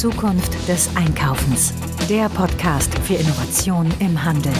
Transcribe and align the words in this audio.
Zukunft 0.00 0.56
des 0.66 0.88
Einkaufens. 0.96 1.74
Der 2.08 2.30
Podcast 2.30 2.98
für 3.00 3.16
Innovation 3.16 3.86
im 3.98 4.24
Handel. 4.24 4.54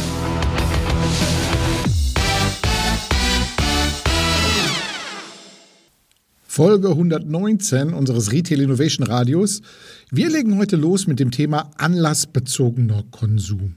Folge 6.47 6.91
119 6.91 7.95
unseres 7.95 8.33
Retail 8.33 8.61
Innovation 8.61 9.07
Radios. 9.07 9.63
Wir 10.11 10.29
legen 10.29 10.59
heute 10.59 10.77
los 10.77 11.07
mit 11.07 11.19
dem 11.19 11.31
Thema 11.31 11.71
anlassbezogener 11.79 13.05
Konsum. 13.11 13.77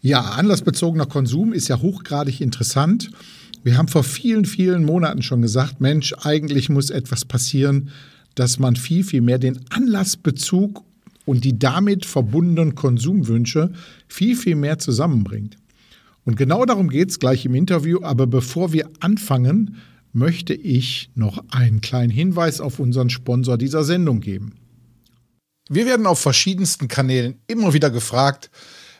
Ja, 0.00 0.20
anlassbezogener 0.20 1.06
Konsum 1.06 1.52
ist 1.52 1.66
ja 1.66 1.82
hochgradig 1.82 2.40
interessant. 2.40 3.10
Wir 3.64 3.76
haben 3.76 3.88
vor 3.88 4.04
vielen, 4.04 4.44
vielen 4.44 4.84
Monaten 4.84 5.22
schon 5.22 5.42
gesagt, 5.42 5.80
Mensch, 5.80 6.14
eigentlich 6.22 6.68
muss 6.68 6.90
etwas 6.90 7.24
passieren, 7.24 7.90
dass 8.34 8.58
man 8.58 8.76
viel, 8.76 9.04
viel 9.04 9.20
mehr 9.20 9.38
den 9.38 9.60
Anlassbezug 9.70 10.84
und 11.24 11.44
die 11.44 11.58
damit 11.58 12.04
verbundenen 12.04 12.74
Konsumwünsche 12.74 13.72
viel, 14.08 14.36
viel 14.36 14.56
mehr 14.56 14.78
zusammenbringt. 14.78 15.56
Und 16.24 16.36
genau 16.36 16.64
darum 16.64 16.88
geht 16.88 17.10
es 17.10 17.18
gleich 17.18 17.44
im 17.44 17.54
Interview. 17.54 18.00
Aber 18.02 18.26
bevor 18.26 18.72
wir 18.72 18.90
anfangen, 19.00 19.76
möchte 20.12 20.54
ich 20.54 21.10
noch 21.14 21.42
einen 21.50 21.80
kleinen 21.80 22.10
Hinweis 22.10 22.60
auf 22.60 22.78
unseren 22.78 23.10
Sponsor 23.10 23.56
dieser 23.58 23.84
Sendung 23.84 24.20
geben. 24.20 24.54
Wir 25.68 25.86
werden 25.86 26.06
auf 26.06 26.18
verschiedensten 26.18 26.88
Kanälen 26.88 27.36
immer 27.46 27.72
wieder 27.72 27.90
gefragt, 27.90 28.50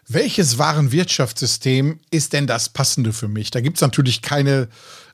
welches 0.08 0.58
Warenwirtschaftssystem 0.58 2.00
ist 2.10 2.32
denn 2.32 2.46
das 2.46 2.70
passende 2.70 3.12
für 3.12 3.28
mich? 3.28 3.50
Da 3.50 3.60
gibt 3.60 3.76
es 3.76 3.82
natürlich 3.82 4.22
keine 4.22 4.68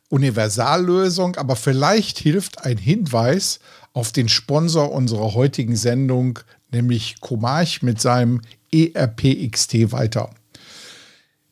Universallösung, 0.08 1.36
aber 1.36 1.56
vielleicht 1.56 2.18
hilft 2.18 2.64
ein 2.64 2.78
Hinweis 2.78 3.58
auf 3.92 4.12
den 4.12 4.28
Sponsor 4.28 4.92
unserer 4.92 5.34
heutigen 5.34 5.76
Sendung, 5.76 6.38
nämlich 6.70 7.20
Comarch 7.20 7.82
mit 7.82 8.00
seinem 8.00 8.42
ERPXT 8.72 9.92
weiter. 9.92 10.30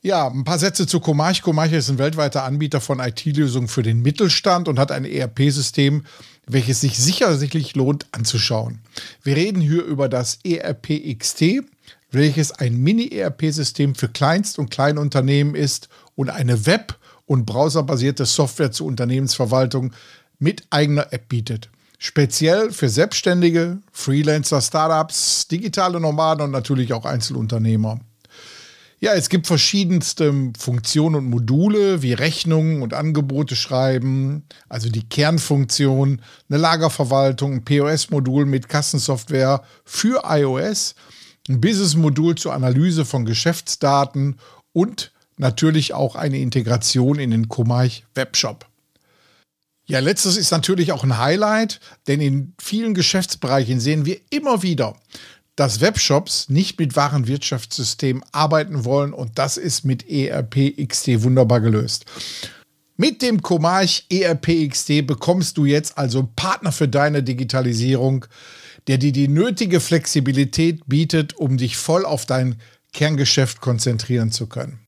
Ja, 0.02 0.28
ein 0.28 0.44
paar 0.44 0.58
Sätze 0.60 0.86
zu 0.86 1.00
Comarch. 1.00 1.42
Comarch 1.42 1.72
ist 1.72 1.88
ein 1.88 1.98
weltweiter 1.98 2.44
Anbieter 2.44 2.80
von 2.80 3.00
IT-Lösungen 3.00 3.66
für 3.66 3.82
den 3.82 4.02
Mittelstand 4.02 4.68
und 4.68 4.78
hat 4.78 4.92
ein 4.92 5.04
ERP-System, 5.04 6.04
welches 6.46 6.80
sich 6.80 6.96
sicherlich 6.96 7.74
lohnt 7.74 8.06
anzuschauen. 8.12 8.78
Wir 9.24 9.34
reden 9.34 9.60
hier 9.60 9.82
über 9.82 10.08
das 10.08 10.38
ERPXT, 10.44 11.64
welches 12.12 12.52
ein 12.52 12.76
Mini-ERP-System 12.76 13.96
für 13.96 14.08
Kleinst- 14.08 14.60
und 14.60 14.70
Kleinunternehmen 14.70 15.56
ist 15.56 15.88
und 16.14 16.30
eine 16.30 16.66
Web- 16.66 16.98
und 17.24 17.44
browserbasierte 17.44 18.26
Software 18.26 18.70
zur 18.70 18.86
Unternehmensverwaltung 18.86 19.92
mit 20.38 20.68
eigener 20.70 21.12
App 21.12 21.28
bietet. 21.28 21.68
Speziell 21.98 22.70
für 22.72 22.88
Selbstständige, 22.88 23.78
Freelancer, 23.90 24.60
Startups, 24.60 25.48
digitale 25.48 25.98
Nomaden 25.98 26.44
und 26.44 26.50
natürlich 26.50 26.92
auch 26.92 27.04
Einzelunternehmer. 27.04 28.00
Ja, 28.98 29.12
es 29.12 29.28
gibt 29.28 29.46
verschiedenste 29.46 30.32
Funktionen 30.58 31.16
und 31.16 31.26
Module 31.26 32.00
wie 32.00 32.14
Rechnungen 32.14 32.80
und 32.80 32.94
Angebote 32.94 33.54
schreiben, 33.54 34.44
also 34.70 34.88
die 34.88 35.06
Kernfunktion, 35.06 36.22
eine 36.48 36.58
Lagerverwaltung, 36.58 37.52
ein 37.52 37.64
POS-Modul 37.64 38.46
mit 38.46 38.70
Kassensoftware 38.70 39.62
für 39.84 40.22
iOS, 40.26 40.94
ein 41.48 41.60
Business-Modul 41.60 42.36
zur 42.36 42.54
Analyse 42.54 43.04
von 43.04 43.26
Geschäftsdaten 43.26 44.36
und 44.72 45.12
natürlich 45.36 45.92
auch 45.92 46.16
eine 46.16 46.38
Integration 46.38 47.18
in 47.18 47.30
den 47.30 47.48
Komarch 47.48 48.04
Webshop. 48.14 48.66
Ja, 49.88 50.00
letztes 50.00 50.36
ist 50.36 50.50
natürlich 50.50 50.90
auch 50.90 51.04
ein 51.04 51.16
Highlight, 51.16 51.78
denn 52.08 52.20
in 52.20 52.54
vielen 52.60 52.92
Geschäftsbereichen 52.92 53.78
sehen 53.78 54.04
wir 54.04 54.18
immer 54.30 54.62
wieder, 54.62 54.96
dass 55.54 55.80
Webshops 55.80 56.48
nicht 56.48 56.78
mit 56.80 56.96
Warenwirtschaftssystemen 56.96 58.24
arbeiten 58.32 58.84
wollen 58.84 59.12
und 59.12 59.38
das 59.38 59.56
ist 59.56 59.84
mit 59.84 60.08
ERP 60.08 60.74
XT 60.88 61.22
wunderbar 61.22 61.60
gelöst. 61.60 62.04
Mit 62.96 63.22
dem 63.22 63.42
Comarch 63.42 64.06
ERP 64.10 64.68
XT 64.70 65.06
bekommst 65.06 65.56
du 65.56 65.66
jetzt 65.66 65.96
also 65.96 66.28
Partner 66.34 66.72
für 66.72 66.88
deine 66.88 67.22
Digitalisierung, 67.22 68.26
der 68.88 68.98
dir 68.98 69.12
die 69.12 69.28
nötige 69.28 69.78
Flexibilität 69.78 70.86
bietet, 70.86 71.36
um 71.36 71.58
dich 71.58 71.76
voll 71.76 72.04
auf 72.04 72.26
dein 72.26 72.56
Kerngeschäft 72.92 73.60
konzentrieren 73.60 74.32
zu 74.32 74.46
können. 74.46 74.85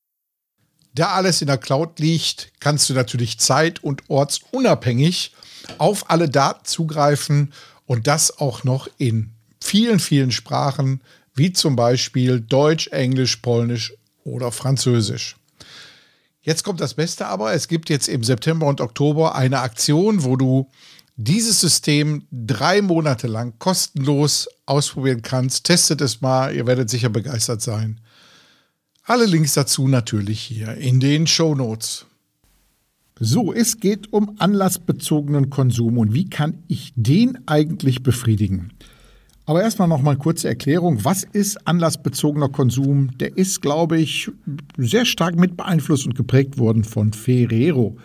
Da 0.99 1.13
alles 1.13 1.41
in 1.43 1.47
der 1.47 1.59
Cloud 1.59 2.01
liegt, 2.01 2.51
kannst 2.59 2.91
du 2.91 2.95
natürlich 2.95 3.39
zeit- 3.39 3.85
und 3.85 4.11
ortsunabhängig 4.11 5.33
auf 5.79 6.11
alle 6.11 6.29
Daten 6.29 6.65
zugreifen 6.65 7.53
und 7.87 8.09
das 8.09 8.41
auch 8.41 8.65
noch 8.65 8.89
in 8.99 9.31
vielen, 9.63 10.01
vielen 10.01 10.33
Sprachen, 10.33 11.01
wie 11.37 11.53
zum 11.53 11.77
Beispiel 11.77 12.41
Deutsch, 12.41 12.89
Englisch, 12.89 13.37
Polnisch 13.37 13.95
oder 14.25 14.51
Französisch. 14.51 15.37
Jetzt 16.43 16.65
kommt 16.65 16.81
das 16.81 16.95
Beste 16.95 17.29
aber, 17.29 17.53
es 17.53 17.69
gibt 17.69 17.91
jetzt 17.91 18.09
im 18.09 18.25
September 18.25 18.67
und 18.67 18.81
Oktober 18.81 19.37
eine 19.37 19.61
Aktion, 19.61 20.25
wo 20.25 20.35
du 20.35 20.69
dieses 21.15 21.61
System 21.61 22.27
drei 22.33 22.83
Monate 22.83 23.29
lang 23.29 23.57
kostenlos 23.61 24.49
ausprobieren 24.67 25.23
kannst. 25.23 25.63
Testet 25.63 26.01
es 26.01 26.21
mal, 26.21 26.53
ihr 26.53 26.67
werdet 26.67 26.91
sicher 26.91 27.09
begeistert 27.09 27.63
sein. 27.63 28.01
Alle 29.09 29.25
Links 29.25 29.55
dazu 29.55 29.89
natürlich 29.89 30.39
hier 30.39 30.75
in 30.75 31.01
den 31.01 31.27
Show 31.27 31.55
Notes. 31.55 32.05
So, 33.19 33.55
es 33.55 33.81
geht 33.81 34.13
um 34.13 34.37
anlassbezogenen 34.37 35.49
Konsum 35.49 35.97
und 35.97 36.13
wie 36.13 36.29
kann 36.29 36.59
ich 36.69 36.93
den 36.95 37.39
eigentlich 37.47 38.03
befriedigen? 38.03 38.71
Aber 39.47 39.63
erstmal 39.63 39.89
noch 39.89 40.03
mal 40.03 40.19
kurze 40.19 40.49
Erklärung. 40.49 41.07
Was 41.07 41.25
ist 41.25 41.67
anlassbezogener 41.67 42.51
Konsum? 42.51 43.17
Der 43.17 43.35
ist, 43.35 43.63
glaube 43.63 43.99
ich, 43.99 44.31
sehr 44.77 45.07
stark 45.07 45.37
mit 45.37 45.57
beeinflusst 45.57 46.05
und 46.05 46.15
geprägt 46.15 46.59
worden 46.59 46.85
von 46.85 47.15
Ferrero, 47.15 47.97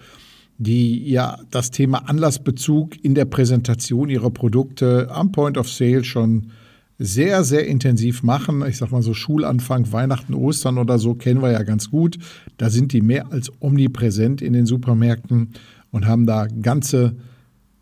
die 0.57 1.05
ja 1.09 1.37
das 1.51 1.69
Thema 1.69 2.07
Anlassbezug 2.07 3.03
in 3.03 3.13
der 3.13 3.25
Präsentation 3.25 4.07
ihrer 4.07 4.29
Produkte 4.29 5.09
am 5.11 5.33
Point 5.33 5.57
of 5.57 5.69
Sale 5.69 6.05
schon 6.05 6.51
sehr, 6.99 7.43
sehr 7.43 7.67
intensiv 7.67 8.23
machen. 8.23 8.63
Ich 8.67 8.77
sag 8.77 8.91
mal 8.91 9.01
so 9.01 9.13
Schulanfang, 9.13 9.91
Weihnachten, 9.91 10.33
Ostern 10.33 10.77
oder 10.77 10.99
so 10.99 11.15
kennen 11.15 11.41
wir 11.41 11.51
ja 11.51 11.63
ganz 11.63 11.89
gut. 11.89 12.17
Da 12.57 12.69
sind 12.69 12.93
die 12.93 13.01
mehr 13.01 13.31
als 13.31 13.51
omnipräsent 13.59 14.41
in 14.41 14.53
den 14.53 14.65
Supermärkten 14.65 15.49
und 15.91 16.05
haben 16.05 16.25
da 16.25 16.47
ganze 16.47 17.15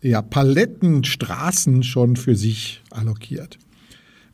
ja, 0.00 0.22
Palettenstraßen 0.22 1.82
schon 1.82 2.16
für 2.16 2.36
sich 2.36 2.82
allokiert. 2.90 3.58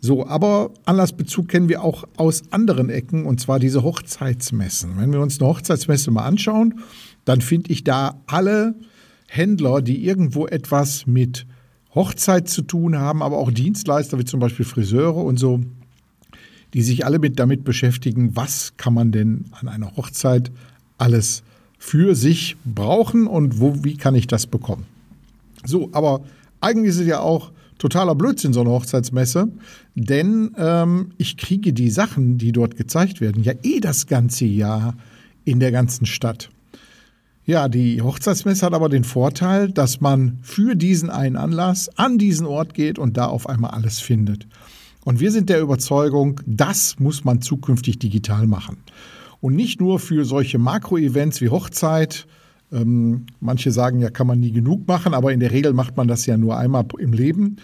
So, 0.00 0.26
aber 0.26 0.72
Anlassbezug 0.84 1.48
kennen 1.48 1.68
wir 1.68 1.82
auch 1.82 2.04
aus 2.16 2.52
anderen 2.52 2.88
Ecken, 2.88 3.26
und 3.26 3.40
zwar 3.40 3.58
diese 3.58 3.82
Hochzeitsmessen. 3.82 4.92
Wenn 4.96 5.12
wir 5.12 5.20
uns 5.20 5.40
eine 5.40 5.48
Hochzeitsmesse 5.48 6.12
mal 6.12 6.24
anschauen, 6.24 6.80
dann 7.24 7.40
finde 7.40 7.72
ich 7.72 7.82
da 7.82 8.20
alle 8.26 8.76
Händler, 9.26 9.82
die 9.82 10.04
irgendwo 10.04 10.46
etwas 10.46 11.06
mit 11.06 11.46
Hochzeit 11.94 12.48
zu 12.48 12.62
tun 12.62 12.96
haben, 12.96 13.22
aber 13.22 13.38
auch 13.38 13.50
Dienstleister 13.50 14.18
wie 14.18 14.24
zum 14.24 14.40
Beispiel 14.40 14.64
Friseure 14.64 15.16
und 15.16 15.38
so, 15.38 15.60
die 16.74 16.82
sich 16.82 17.06
alle 17.06 17.18
mit 17.18 17.38
damit 17.38 17.64
beschäftigen, 17.64 18.36
was 18.36 18.74
kann 18.76 18.94
man 18.94 19.12
denn 19.12 19.46
an 19.52 19.68
einer 19.68 19.96
Hochzeit 19.96 20.50
alles 20.98 21.42
für 21.78 22.14
sich 22.14 22.56
brauchen 22.64 23.26
und 23.26 23.60
wo, 23.60 23.84
wie 23.84 23.96
kann 23.96 24.14
ich 24.14 24.26
das 24.26 24.46
bekommen. 24.46 24.84
So, 25.64 25.88
aber 25.92 26.22
eigentlich 26.60 26.90
ist 26.90 27.00
es 27.00 27.06
ja 27.06 27.20
auch 27.20 27.52
totaler 27.78 28.14
Blödsinn, 28.14 28.52
so 28.52 28.60
eine 28.60 28.70
Hochzeitsmesse, 28.70 29.48
denn 29.94 30.50
ähm, 30.58 31.12
ich 31.16 31.36
kriege 31.36 31.72
die 31.72 31.90
Sachen, 31.90 32.36
die 32.36 32.52
dort 32.52 32.76
gezeigt 32.76 33.20
werden, 33.20 33.44
ja 33.44 33.52
eh 33.62 33.80
das 33.80 34.06
ganze 34.06 34.44
Jahr 34.44 34.94
in 35.44 35.60
der 35.60 35.70
ganzen 35.70 36.04
Stadt. 36.04 36.50
Ja, 37.48 37.66
die 37.68 38.02
Hochzeitsmesse 38.02 38.66
hat 38.66 38.74
aber 38.74 38.90
den 38.90 39.04
Vorteil, 39.04 39.72
dass 39.72 40.02
man 40.02 40.36
für 40.42 40.74
diesen 40.74 41.08
einen 41.08 41.36
Anlass 41.36 41.88
an 41.96 42.18
diesen 42.18 42.44
Ort 42.44 42.74
geht 42.74 42.98
und 42.98 43.16
da 43.16 43.24
auf 43.24 43.48
einmal 43.48 43.70
alles 43.70 44.00
findet. 44.00 44.46
Und 45.06 45.18
wir 45.18 45.32
sind 45.32 45.48
der 45.48 45.62
Überzeugung, 45.62 46.42
das 46.44 46.98
muss 46.98 47.24
man 47.24 47.40
zukünftig 47.40 47.98
digital 48.00 48.46
machen. 48.46 48.76
Und 49.40 49.56
nicht 49.56 49.80
nur 49.80 49.98
für 49.98 50.26
solche 50.26 50.58
Makro-Events 50.58 51.40
wie 51.40 51.48
Hochzeit, 51.48 52.26
ähm, 52.70 53.24
manche 53.40 53.72
sagen 53.72 53.98
ja, 54.00 54.10
kann 54.10 54.26
man 54.26 54.40
nie 54.40 54.52
genug 54.52 54.86
machen, 54.86 55.14
aber 55.14 55.32
in 55.32 55.40
der 55.40 55.50
Regel 55.50 55.72
macht 55.72 55.96
man 55.96 56.06
das 56.06 56.26
ja 56.26 56.36
nur 56.36 56.58
einmal 56.58 56.84
im 56.98 57.14
Leben. 57.14 57.56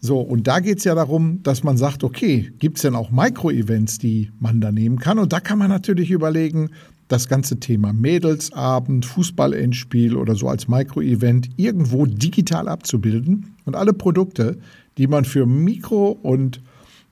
So, 0.00 0.18
und 0.18 0.46
da 0.46 0.60
geht 0.60 0.78
es 0.78 0.84
ja 0.84 0.94
darum, 0.94 1.42
dass 1.42 1.62
man 1.62 1.76
sagt, 1.76 2.04
okay, 2.04 2.54
gibt 2.58 2.78
es 2.78 2.82
denn 2.84 2.94
auch 2.94 3.10
Mikro-Events, 3.10 3.98
die 3.98 4.30
man 4.40 4.62
da 4.62 4.72
nehmen 4.72 4.98
kann? 4.98 5.18
Und 5.18 5.34
da 5.34 5.40
kann 5.40 5.58
man 5.58 5.68
natürlich 5.68 6.10
überlegen, 6.10 6.70
das 7.10 7.28
ganze 7.28 7.58
Thema 7.58 7.92
Mädelsabend, 7.92 9.04
Fußballendspiel 9.04 10.16
oder 10.16 10.36
so 10.36 10.48
als 10.48 10.68
Mikro-Event 10.68 11.50
irgendwo 11.56 12.06
digital 12.06 12.68
abzubilden 12.68 13.54
und 13.64 13.74
alle 13.74 13.92
Produkte, 13.92 14.58
die 14.96 15.08
man 15.08 15.24
für 15.24 15.44
Mikro- 15.44 16.16
und 16.22 16.60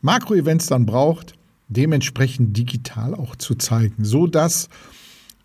Makro-Events 0.00 0.66
dann 0.68 0.86
braucht, 0.86 1.34
dementsprechend 1.68 2.56
digital 2.56 3.14
auch 3.14 3.34
zu 3.36 3.56
zeigen, 3.56 4.04
so 4.04 4.26
dass 4.26 4.68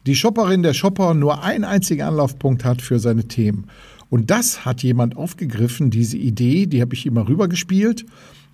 die 0.05 0.15
Shopperin, 0.15 0.63
der 0.63 0.73
Shopper 0.73 1.13
nur 1.13 1.43
einen 1.43 1.63
einzigen 1.63 2.03
Anlaufpunkt 2.03 2.63
hat 2.63 2.81
für 2.81 2.99
seine 2.99 3.27
Themen. 3.27 3.67
Und 4.09 4.29
das 4.29 4.65
hat 4.65 4.83
jemand 4.83 5.17
aufgegriffen, 5.17 5.89
diese 5.89 6.17
Idee, 6.17 6.67
die 6.67 6.81
habe 6.81 6.93
ich 6.93 7.05
immer 7.05 7.27
rübergespielt. 7.27 8.05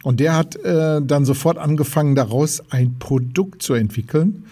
Und 0.03 0.21
der 0.21 0.35
hat 0.35 0.55
äh, 0.55 1.01
dann 1.01 1.25
sofort 1.25 1.57
angefangen, 1.57 2.15
daraus 2.15 2.63
ein 2.69 2.97
Produkt 2.99 3.61
zu 3.61 3.73
entwickeln. 3.73 4.45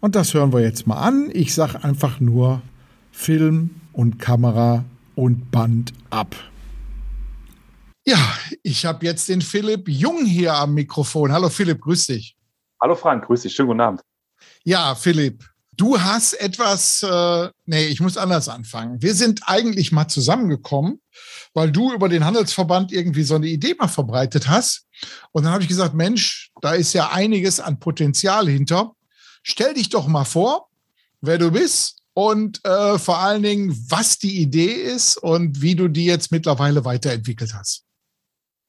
Und 0.00 0.14
das 0.14 0.32
hören 0.34 0.52
wir 0.52 0.60
jetzt 0.60 0.86
mal 0.86 0.96
an. 0.96 1.30
Ich 1.32 1.54
sage 1.54 1.84
einfach 1.84 2.20
nur 2.20 2.62
Film 3.12 3.80
und 3.92 4.18
Kamera 4.18 4.84
und 5.14 5.50
Band 5.50 5.92
ab. 6.08 6.34
Ja, 8.06 8.18
ich 8.62 8.86
habe 8.86 9.04
jetzt 9.04 9.28
den 9.28 9.42
Philipp 9.42 9.88
Jung 9.88 10.24
hier 10.24 10.54
am 10.54 10.74
Mikrofon. 10.74 11.32
Hallo 11.32 11.50
Philipp, 11.50 11.82
grüß 11.82 12.06
dich. 12.06 12.36
Hallo 12.80 12.94
Frank, 12.94 13.26
grüß 13.26 13.42
dich. 13.42 13.54
Schönen 13.54 13.68
guten 13.68 13.80
Abend. 13.82 14.00
Ja, 14.64 14.94
Philipp, 14.94 15.44
Du 15.80 15.98
hast 15.98 16.34
etwas, 16.34 17.02
äh, 17.02 17.48
nee, 17.64 17.86
ich 17.86 18.02
muss 18.02 18.18
anders 18.18 18.50
anfangen. 18.50 19.00
Wir 19.00 19.14
sind 19.14 19.40
eigentlich 19.46 19.92
mal 19.92 20.08
zusammengekommen, 20.08 21.00
weil 21.54 21.72
du 21.72 21.94
über 21.94 22.10
den 22.10 22.26
Handelsverband 22.26 22.92
irgendwie 22.92 23.22
so 23.22 23.36
eine 23.36 23.46
Idee 23.46 23.74
mal 23.78 23.88
verbreitet 23.88 24.46
hast. 24.46 24.84
Und 25.32 25.44
dann 25.44 25.54
habe 25.54 25.62
ich 25.62 25.70
gesagt, 25.70 25.94
Mensch, 25.94 26.50
da 26.60 26.74
ist 26.74 26.92
ja 26.92 27.08
einiges 27.12 27.60
an 27.60 27.80
Potenzial 27.80 28.46
hinter. 28.46 28.92
Stell 29.42 29.74
dich 29.74 29.88
doch 29.88 30.06
mal 30.06 30.24
vor, 30.24 30.68
wer 31.20 31.38
du 31.38 31.50
bist 31.50 32.02
und 32.14 32.64
äh, 32.64 32.98
vor 32.98 33.18
allen 33.18 33.42
Dingen, 33.42 33.70
was 33.88 34.18
die 34.18 34.40
Idee 34.40 34.72
ist 34.72 35.16
und 35.16 35.62
wie 35.62 35.74
du 35.74 35.88
die 35.88 36.06
jetzt 36.06 36.32
mittlerweile 36.32 36.84
weiterentwickelt 36.84 37.54
hast. 37.54 37.84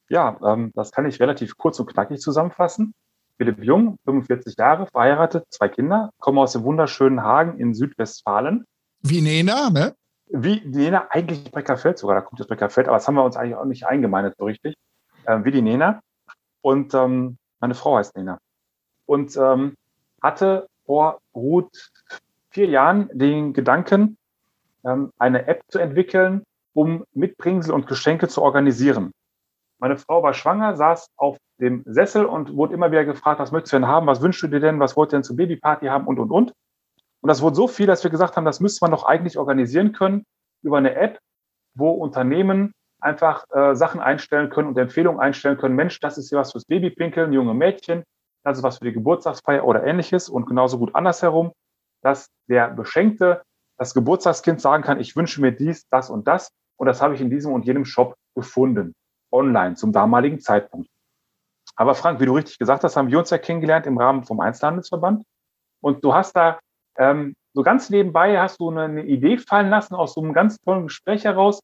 Ja, 0.10 0.38
ähm, 0.46 0.72
das 0.76 0.92
kann 0.92 1.06
ich 1.06 1.20
relativ 1.20 1.58
kurz 1.58 1.80
und 1.80 1.88
knackig 1.88 2.20
zusammenfassen. 2.20 2.94
Philipp 3.38 3.64
Jung, 3.64 3.98
45 4.06 4.56
Jahre, 4.58 4.88
verheiratet, 4.88 5.46
zwei 5.50 5.68
Kinder, 5.68 6.12
komme 6.20 6.42
aus 6.42 6.54
dem 6.54 6.64
wunderschönen 6.64 7.24
Hagen 7.24 7.60
in 7.60 7.74
Südwestfalen. 7.74 8.66
Wie 9.02 9.22
Nena, 9.22 9.70
ne? 9.70 9.96
Wie 10.28 10.62
Nena, 10.66 11.08
eigentlich 11.10 11.52
Breckerfeld 11.52 11.98
sogar, 11.98 12.16
da 12.16 12.22
kommt 12.22 12.40
das 12.40 12.48
Breckerfeld, 12.48 12.88
aber 12.88 12.98
das 12.98 13.08
haben 13.08 13.16
wir 13.16 13.24
uns 13.24 13.36
eigentlich 13.36 13.56
auch 13.56 13.66
nicht 13.66 13.86
eingemeindet 13.86 14.36
so 14.38 14.46
richtig. 14.46 14.76
Äh, 15.26 15.44
wie 15.44 15.52
die 15.52 15.62
Nena. 15.62 16.02
Und 16.62 16.94
ähm, 16.94 17.38
meine 17.60 17.74
Frau 17.74 17.98
heißt 17.98 18.16
Nena. 18.16 18.38
Und 19.06 19.36
ähm, 19.38 19.76
hatte 20.22 20.68
vor 20.86 21.20
gut 21.34 21.92
vier 22.50 22.68
Jahren 22.68 23.10
den 23.14 23.54
Gedanken, 23.54 24.18
ähm, 24.84 25.12
eine 25.18 25.48
App 25.48 25.64
zu 25.68 25.80
entwickeln, 25.80 26.44
um 26.74 27.04
Mitbringsel 27.14 27.74
und 27.74 27.88
Geschenke 27.88 28.28
zu 28.28 28.42
organisieren. 28.42 29.12
Meine 29.80 29.98
Frau 29.98 30.22
war 30.22 30.34
schwanger, 30.34 30.76
saß 30.76 31.08
auf 31.18 31.38
dem 31.60 31.84
Sessel 31.86 32.26
und 32.26 32.56
wurde 32.56 32.74
immer 32.74 32.92
wieder 32.92 33.06
gefragt, 33.06 33.40
was 33.40 33.52
möchtest 33.52 33.74
du 33.74 33.78
denn 33.78 33.88
haben, 33.88 34.08
was 34.08 34.22
wünschst 34.22 34.44
du 34.44 34.48
dir 34.48 34.60
denn, 34.60 34.80
was 34.80 34.96
wollt 34.96 35.10
ihr 35.10 35.18
denn 35.18 35.24
zur 35.24 35.36
Babyparty 35.36 35.88
haben 35.88 36.08
und, 36.08 36.20
und, 36.20 36.32
und. 36.32 36.54
Und 37.22 37.28
das 37.28 37.42
wurde 37.42 37.56
so 37.56 37.68
viel, 37.68 37.88
dass 37.88 38.04
wir 38.04 38.12
gesagt 38.12 38.36
haben, 38.36 38.46
das 38.46 38.60
müsste 38.60 38.84
man 38.84 38.92
doch 38.92 39.04
eigentlich 39.04 39.38
organisieren 39.38 39.92
können 39.92 40.26
über 40.64 40.78
eine 40.78 40.96
App, 40.96 41.20
wo 41.74 41.92
Unternehmen 41.92 42.74
einfach 43.00 43.46
äh, 43.52 43.76
Sachen 43.76 44.00
einstellen 44.00 44.50
können 44.50 44.68
und 44.68 44.78
Empfehlungen 44.78 45.20
einstellen 45.20 45.58
können. 45.58 45.76
Mensch, 45.76 46.00
das 46.00 46.18
ist 46.18 46.30
hier 46.30 46.38
was 46.38 46.52
fürs 46.52 46.66
Babypinkeln, 46.66 47.34
junge 47.34 47.54
Mädchen, 47.54 48.04
das 48.44 48.58
ist 48.58 48.64
was 48.64 48.78
für 48.78 48.86
die 48.86 48.94
Geburtstagsfeier 48.94 49.66
oder 49.66 49.84
ähnliches 49.84 50.30
und 50.30 50.46
genauso 50.46 50.78
gut 50.78 50.96
andersherum, 50.96 51.52
dass 52.02 52.28
der 52.50 52.70
Beschenkte, 52.70 53.44
das 53.78 53.94
Geburtstagskind 53.94 54.62
sagen 54.62 54.84
kann, 54.84 55.00
ich 55.00 55.16
wünsche 55.16 55.42
mir 55.42 55.52
dies, 55.52 55.88
das 55.90 56.10
und 56.10 56.28
das 56.28 56.52
und 56.78 56.88
das 56.88 57.02
habe 57.02 57.16
ich 57.16 57.22
in 57.22 57.30
diesem 57.30 57.54
und 57.54 57.66
jenem 57.66 57.86
Shop 57.86 58.16
gefunden 58.36 58.94
online 59.32 59.76
zum 59.76 59.92
damaligen 59.92 60.40
Zeitpunkt. 60.40 60.90
Aber 61.76 61.96
Frank, 61.96 62.20
wie 62.20 62.26
du 62.26 62.36
richtig 62.36 62.60
gesagt 62.60 62.84
hast, 62.84 62.96
haben 62.96 63.10
wir 63.10 63.18
uns 63.18 63.30
ja 63.30 63.38
kennengelernt 63.38 63.86
im 63.86 63.98
Rahmen 63.98 64.24
vom 64.24 64.40
Einzelhandelsverband. 64.40 65.24
Und 65.82 66.04
du 66.04 66.14
hast 66.14 66.36
da 66.36 66.60
ähm, 66.98 67.34
so 67.54 67.64
ganz 67.64 67.90
nebenbei 67.90 68.40
hast 68.40 68.60
du 68.60 68.70
eine, 68.70 69.04
Idee 69.04 69.38
fallen 69.38 69.70
lassen 69.70 69.96
aus 69.96 70.14
so 70.14 70.22
einem 70.22 70.34
ganz 70.34 70.58
tollen 70.60 70.88
Gespräch 70.88 71.24
heraus, 71.24 71.62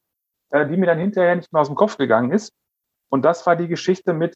äh, 0.50 0.66
die 0.66 0.76
mir 0.76 0.86
dann 0.86 0.98
hinterher 0.98 1.36
nicht 1.36 1.52
mehr 1.52 1.62
aus 1.62 1.68
dem 1.68 1.76
Kopf 1.76 1.96
gegangen 1.96 2.32
ist. 2.32 2.52
Und 3.10 3.24
das 3.24 3.46
war 3.46 3.56
die 3.56 3.68
Geschichte 3.68 4.12
mit, 4.12 4.34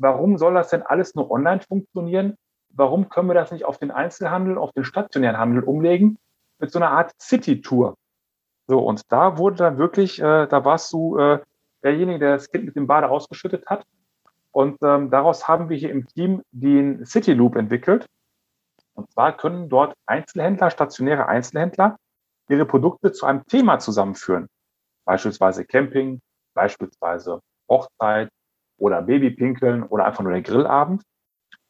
warum 0.00 0.38
soll 0.38 0.54
das 0.54 0.70
denn 0.70 0.82
alles 0.82 1.14
nur 1.14 1.30
online 1.30 1.60
funktionieren? 1.60 2.36
Warum 2.70 3.08
können 3.08 3.28
wir 3.28 3.34
das 3.34 3.52
nicht 3.52 3.64
auf 3.64 3.78
den 3.78 3.90
Einzelhandel, 3.90 4.58
auf 4.58 4.72
den 4.72 4.84
stationären 4.84 5.38
Handel 5.38 5.62
umlegen 5.62 6.18
mit 6.58 6.72
so 6.72 6.78
einer 6.78 6.90
Art 6.90 7.12
City-Tour? 7.20 7.96
So, 8.66 8.78
und 8.78 9.02
da 9.10 9.38
wurde 9.38 9.56
dann 9.56 9.78
wirklich, 9.78 10.20
äh, 10.20 10.46
da 10.46 10.64
warst 10.64 10.92
du 10.92 11.18
äh, 11.18 11.40
derjenige, 11.82 12.18
der 12.20 12.32
das 12.32 12.50
Kind 12.50 12.64
mit 12.64 12.76
dem 12.76 12.86
Bade 12.86 13.10
ausgeschüttet 13.10 13.66
hat. 13.66 13.84
Und 14.52 14.78
ähm, 14.82 15.10
daraus 15.10 15.48
haben 15.48 15.68
wir 15.68 15.76
hier 15.76 15.90
im 15.90 16.06
Team 16.06 16.42
den 16.50 17.04
City 17.04 17.32
Loop 17.32 17.56
entwickelt. 17.56 18.06
Und 18.94 19.10
zwar 19.12 19.36
können 19.36 19.68
dort 19.68 19.94
Einzelhändler, 20.06 20.70
stationäre 20.70 21.26
Einzelhändler, 21.26 21.96
ihre 22.48 22.66
Produkte 22.66 23.12
zu 23.12 23.26
einem 23.26 23.44
Thema 23.46 23.78
zusammenführen. 23.78 24.48
Beispielsweise 25.04 25.64
Camping, 25.64 26.20
beispielsweise 26.54 27.40
Hochzeit 27.68 28.30
oder 28.80 29.02
Babypinkeln 29.02 29.84
oder 29.84 30.06
einfach 30.06 30.24
nur 30.24 30.32
der 30.32 30.42
Grillabend, 30.42 31.02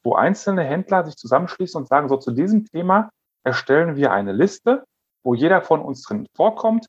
wo 0.03 0.15
einzelne 0.15 0.63
Händler 0.63 1.05
sich 1.05 1.17
zusammenschließen 1.17 1.81
und 1.81 1.89
sagen, 1.89 2.09
so 2.09 2.17
zu 2.17 2.31
diesem 2.31 2.65
Thema 2.65 3.11
erstellen 3.45 3.97
wir 3.97 4.13
eine 4.13 4.33
Liste, 4.33 4.85
wo 5.23 5.35
jeder 5.35 5.61
von 5.61 5.83
uns 5.83 6.03
drin 6.03 6.27
vorkommt 6.35 6.87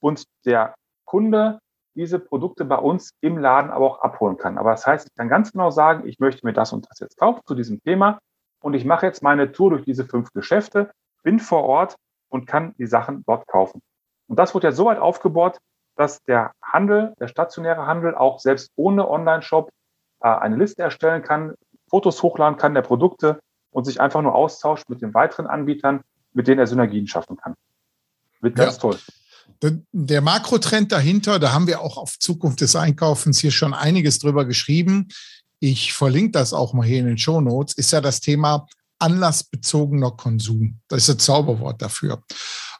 und 0.00 0.24
der 0.44 0.74
Kunde 1.04 1.58
diese 1.96 2.18
Produkte 2.18 2.64
bei 2.64 2.76
uns 2.76 3.10
im 3.22 3.38
Laden 3.38 3.70
aber 3.70 3.86
auch 3.86 4.00
abholen 4.00 4.36
kann. 4.36 4.58
Aber 4.58 4.70
das 4.70 4.86
heißt, 4.86 5.08
ich 5.08 5.14
kann 5.14 5.28
ganz 5.28 5.52
genau 5.52 5.70
sagen, 5.70 6.06
ich 6.06 6.18
möchte 6.18 6.44
mir 6.44 6.52
das 6.52 6.72
und 6.72 6.86
das 6.90 7.00
jetzt 7.00 7.16
kaufen 7.16 7.40
zu 7.46 7.54
diesem 7.54 7.80
Thema 7.82 8.18
und 8.60 8.74
ich 8.74 8.84
mache 8.84 9.06
jetzt 9.06 9.22
meine 9.22 9.52
Tour 9.52 9.70
durch 9.70 9.84
diese 9.84 10.04
fünf 10.04 10.30
Geschäfte, 10.32 10.90
bin 11.22 11.40
vor 11.40 11.64
Ort 11.64 11.96
und 12.28 12.46
kann 12.46 12.74
die 12.78 12.86
Sachen 12.86 13.24
dort 13.26 13.46
kaufen. 13.46 13.80
Und 14.28 14.38
das 14.38 14.52
wird 14.52 14.64
ja 14.64 14.72
so 14.72 14.84
weit 14.84 14.98
aufgebaut, 14.98 15.58
dass 15.96 16.22
der 16.24 16.52
Handel, 16.62 17.14
der 17.18 17.28
stationäre 17.28 17.86
Handel 17.86 18.14
auch 18.14 18.38
selbst 18.38 18.70
ohne 18.76 19.08
Online-Shop 19.08 19.70
äh, 20.20 20.28
eine 20.28 20.56
Liste 20.56 20.82
erstellen 20.82 21.22
kann, 21.22 21.54
Fotos 21.88 22.22
hochladen 22.22 22.58
kann 22.58 22.74
der 22.74 22.82
Produkte 22.82 23.38
und 23.70 23.84
sich 23.84 24.00
einfach 24.00 24.22
nur 24.22 24.34
austauscht 24.34 24.88
mit 24.88 25.02
den 25.02 25.14
weiteren 25.14 25.46
Anbietern, 25.46 26.02
mit 26.32 26.48
denen 26.48 26.58
er 26.58 26.66
Synergien 26.66 27.06
schaffen 27.06 27.36
kann. 27.36 27.54
Wird 28.40 28.56
ganz 28.56 28.74
ja. 28.74 28.80
toll. 28.80 28.98
Der 29.92 30.20
Makrotrend 30.20 30.92
dahinter, 30.92 31.38
da 31.38 31.52
haben 31.52 31.66
wir 31.66 31.80
auch 31.80 31.96
auf 31.96 32.18
Zukunft 32.18 32.60
des 32.60 32.76
Einkaufens 32.76 33.38
hier 33.38 33.52
schon 33.52 33.72
einiges 33.72 34.18
drüber 34.18 34.44
geschrieben. 34.44 35.08
Ich 35.60 35.94
verlinke 35.94 36.32
das 36.32 36.52
auch 36.52 36.74
mal 36.74 36.86
hier 36.86 36.98
in 36.98 37.06
den 37.06 37.18
Show 37.18 37.40
Notes, 37.40 37.74
ist 37.74 37.92
ja 37.92 38.00
das 38.00 38.20
Thema 38.20 38.66
anlassbezogener 38.98 40.10
Konsum. 40.12 40.80
Das 40.88 41.02
ist 41.02 41.10
ein 41.10 41.18
Zauberwort 41.18 41.80
dafür. 41.80 42.22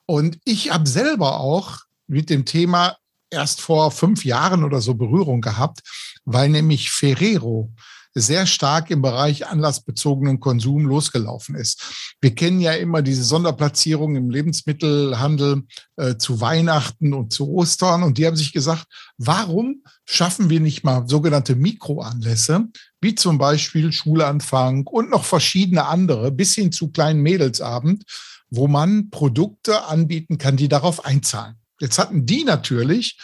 Und 0.06 0.38
ich 0.44 0.72
habe 0.72 0.88
selber 0.88 1.40
auch 1.40 1.78
mit 2.06 2.30
dem 2.30 2.44
Thema 2.44 2.96
erst 3.36 3.60
vor 3.60 3.90
fünf 3.90 4.24
Jahren 4.24 4.64
oder 4.64 4.80
so 4.80 4.94
Berührung 4.94 5.40
gehabt, 5.40 5.80
weil 6.24 6.48
nämlich 6.48 6.90
Ferrero 6.90 7.72
sehr 8.18 8.46
stark 8.46 8.90
im 8.90 9.02
Bereich 9.02 9.46
anlassbezogenen 9.46 10.40
Konsum 10.40 10.86
losgelaufen 10.86 11.54
ist. 11.54 12.14
Wir 12.22 12.34
kennen 12.34 12.60
ja 12.60 12.72
immer 12.72 13.02
diese 13.02 13.22
Sonderplatzierung 13.22 14.16
im 14.16 14.30
Lebensmittelhandel 14.30 15.64
äh, 15.96 16.16
zu 16.16 16.40
Weihnachten 16.40 17.12
und 17.12 17.34
zu 17.34 17.50
Ostern. 17.50 18.02
Und 18.02 18.16
die 18.16 18.26
haben 18.26 18.36
sich 18.36 18.54
gesagt, 18.54 18.86
warum 19.18 19.82
schaffen 20.06 20.48
wir 20.48 20.60
nicht 20.60 20.82
mal 20.82 21.06
sogenannte 21.06 21.56
Mikroanlässe, 21.56 22.64
wie 23.02 23.14
zum 23.14 23.36
Beispiel 23.36 23.92
Schulanfang 23.92 24.86
und 24.86 25.10
noch 25.10 25.24
verschiedene 25.24 25.84
andere, 25.84 26.32
bis 26.32 26.54
hin 26.54 26.72
zu 26.72 26.88
kleinen 26.88 27.20
Mädelsabend, 27.20 28.04
wo 28.48 28.66
man 28.66 29.10
Produkte 29.10 29.84
anbieten 29.84 30.38
kann, 30.38 30.56
die 30.56 30.68
darauf 30.68 31.04
einzahlen. 31.04 31.56
Jetzt 31.80 31.98
hatten 31.98 32.26
die 32.26 32.44
natürlich 32.44 33.18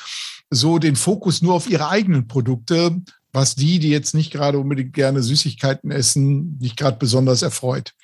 so 0.51 0.79
den 0.79 0.97
Fokus 0.97 1.43
nur 1.43 1.55
auf 1.55 1.69
ihre 1.69 1.89
eigenen 1.89 2.29
Produkte, 2.29 3.01
was 3.33 3.55
die, 3.55 3.79
die 3.79 3.89
jetzt 3.89 4.15
nicht 4.15 4.31
gerade 4.31 4.59
unbedingt 4.59 4.93
gerne 4.93 5.23
Süßigkeiten 5.23 5.91
essen, 5.91 6.59
nicht 6.59 6.77
gerade 6.77 6.99
besonders 6.99 7.43
erfreut. 7.43 7.95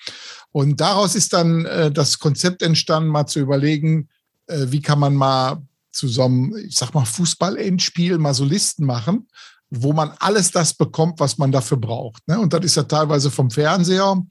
Und 0.52 0.81
daraus 0.81 1.14
ist 1.14 1.35
dann 1.35 1.67
äh, 1.67 1.90
das 1.90 2.19
Konzept 2.19 2.62
entstanden, 2.62 3.11
mal 3.11 3.26
zu 3.26 3.38
überlegen, 3.38 4.09
äh, 4.47 4.67
wie 4.69 4.81
kann 4.81 4.99
man 4.99 5.14
mal 5.14 5.62
zusammen, 5.90 6.57
ich 6.67 6.76
sag 6.76 6.95
mal, 6.95 7.05
Fußball-Endspiel 7.05 8.19
mal 8.19 8.35
so 8.35 8.45
Listen 8.45 8.87
machen, 8.87 9.28
wo 9.71 9.93
man 9.93 10.12
alles 10.19 10.50
das 10.50 10.73
bekommt, 10.73 11.21
was 11.21 11.37
man 11.37 11.52
dafür 11.52 11.76
braucht. 11.76 12.26
Ne? 12.26 12.38
Und 12.38 12.55
das 12.55 12.64
ist 12.64 12.76
ja 12.76 12.85
teilweise 12.85 13.31
vom 13.31 13.50
Fernseher 13.50 14.23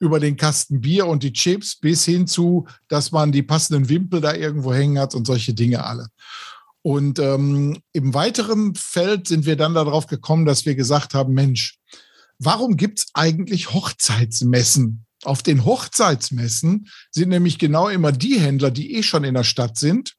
über 0.00 0.18
den 0.18 0.36
Kasten 0.36 0.80
Bier 0.80 1.06
und 1.06 1.22
die 1.22 1.32
Chips 1.32 1.76
bis 1.76 2.04
hin 2.04 2.26
zu, 2.26 2.66
dass 2.88 3.12
man 3.12 3.30
die 3.30 3.42
passenden 3.42 3.88
Wimpel 3.88 4.20
da 4.20 4.34
irgendwo 4.34 4.74
hängen 4.74 4.98
hat 4.98 5.14
und 5.14 5.26
solche 5.26 5.54
Dinge 5.54 5.84
alle. 5.84 6.08
Und 6.82 7.18
ähm, 7.18 7.78
im 7.92 8.14
weiteren 8.14 8.74
Feld 8.74 9.28
sind 9.28 9.44
wir 9.44 9.56
dann 9.56 9.74
darauf 9.74 10.06
gekommen, 10.06 10.46
dass 10.46 10.64
wir 10.64 10.74
gesagt 10.74 11.12
haben, 11.12 11.34
Mensch, 11.34 11.78
warum 12.38 12.76
gibt 12.78 13.00
es 13.00 13.06
eigentlich 13.12 13.74
Hochzeitsmessen? 13.74 15.04
Auf 15.24 15.42
den 15.42 15.66
Hochzeitsmessen 15.66 16.88
sind 17.10 17.28
nämlich 17.28 17.58
genau 17.58 17.88
immer 17.88 18.10
die 18.10 18.40
Händler, 18.40 18.70
die 18.70 18.94
eh 18.94 19.02
schon 19.02 19.24
in 19.24 19.34
der 19.34 19.44
Stadt 19.44 19.76
sind. 19.76 20.14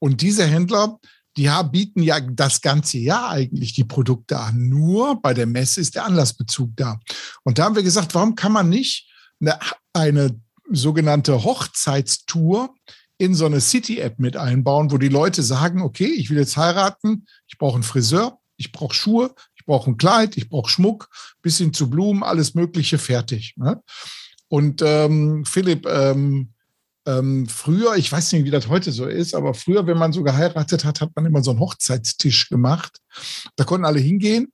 Und 0.00 0.20
diese 0.20 0.44
Händler, 0.44 0.98
die 1.36 1.48
bieten 1.70 2.02
ja 2.02 2.18
das 2.18 2.60
ganze 2.60 2.98
Jahr 2.98 3.30
eigentlich 3.30 3.72
die 3.72 3.84
Produkte 3.84 4.40
an. 4.40 4.68
Nur 4.68 5.22
bei 5.22 5.32
der 5.32 5.46
Messe 5.46 5.80
ist 5.80 5.94
der 5.94 6.04
Anlassbezug 6.04 6.70
da. 6.74 6.98
Und 7.44 7.58
da 7.58 7.64
haben 7.64 7.76
wir 7.76 7.84
gesagt, 7.84 8.16
warum 8.16 8.34
kann 8.34 8.50
man 8.50 8.68
nicht 8.68 9.11
eine, 9.42 9.58
eine 9.92 10.40
sogenannte 10.70 11.44
Hochzeitstour 11.44 12.74
in 13.18 13.34
so 13.34 13.46
eine 13.46 13.60
City-App 13.60 14.18
mit 14.18 14.36
einbauen, 14.36 14.90
wo 14.90 14.98
die 14.98 15.08
Leute 15.08 15.42
sagen, 15.42 15.82
okay, 15.82 16.06
ich 16.06 16.30
will 16.30 16.38
jetzt 16.38 16.56
heiraten, 16.56 17.26
ich 17.46 17.58
brauche 17.58 17.74
einen 17.74 17.82
Friseur, 17.82 18.38
ich 18.56 18.72
brauche 18.72 18.94
Schuhe, 18.94 19.34
ich 19.54 19.64
brauche 19.64 19.90
ein 19.90 19.96
Kleid, 19.96 20.36
ich 20.36 20.48
brauche 20.48 20.70
Schmuck, 20.70 21.08
bis 21.40 21.58
hin 21.58 21.72
zu 21.72 21.90
Blumen, 21.90 22.22
alles 22.22 22.54
Mögliche 22.54 22.98
fertig. 22.98 23.54
Ne? 23.56 23.80
Und 24.48 24.82
ähm, 24.84 25.44
Philipp, 25.44 25.86
ähm, 25.86 26.52
ähm, 27.06 27.46
früher, 27.46 27.96
ich 27.96 28.10
weiß 28.10 28.32
nicht, 28.32 28.44
wie 28.44 28.50
das 28.50 28.68
heute 28.68 28.92
so 28.92 29.06
ist, 29.06 29.34
aber 29.34 29.54
früher, 29.54 29.86
wenn 29.86 29.98
man 29.98 30.12
so 30.12 30.22
geheiratet 30.22 30.84
hat, 30.84 31.00
hat 31.00 31.10
man 31.14 31.26
immer 31.26 31.42
so 31.42 31.50
einen 31.50 31.60
Hochzeitstisch 31.60 32.48
gemacht. 32.48 32.98
Da 33.56 33.64
konnten 33.64 33.86
alle 33.86 34.00
hingehen, 34.00 34.52